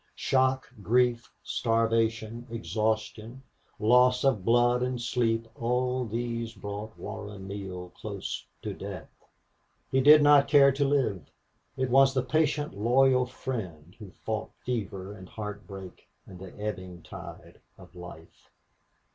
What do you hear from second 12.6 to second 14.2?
loyal friend who